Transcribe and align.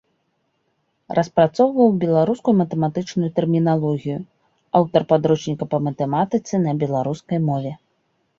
Распрацоўваў 1.17 1.89
беларускую 2.03 2.53
матэматычную 2.61 3.29
тэрміналогію, 3.35 4.17
аўтар 4.81 5.01
падручніка 5.13 5.69
па 5.75 5.83
матэматыцы 5.91 6.53
на 6.67 6.73
беларускай 6.87 7.39
мове. 7.49 7.73